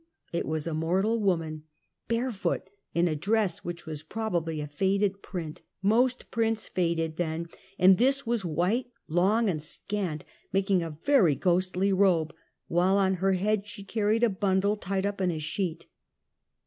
it 0.33 0.47
was 0.47 0.65
a 0.65 0.73
mortal 0.73 1.19
woman, 1.21 1.61
barefoot, 2.07 2.71
in 2.95 3.07
a 3.07 3.15
dress 3.15 3.59
which 3.59 3.85
was 3.85 4.01
probably 4.01 4.59
a 4.59 4.65
faded 4.65 5.21
print. 5.21 5.61
Most 5.83 6.31
prints 6.31 6.67
faded 6.67 7.17
then, 7.17 7.45
and 7.77 7.99
this 7.99 8.25
was 8.25 8.43
white, 8.43 8.87
long 9.07 9.47
and 9.47 9.61
scant, 9.61 10.25
making 10.51 10.81
a 10.81 10.89
very 11.03 11.35
ghostly 11.35 11.93
robe, 11.93 12.33
while 12.67 12.97
on 12.97 13.17
her 13.21 13.33
head 13.33 13.67
she 13.67 13.83
carried 13.83 14.23
a 14.23 14.27
bundle 14.31 14.75
tied 14.75 15.05
up 15.05 15.21
in 15.21 15.29
a 15.29 15.37
sheet. 15.37 15.85